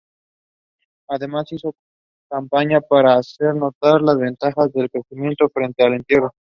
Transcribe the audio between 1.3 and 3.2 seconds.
hizo campaña para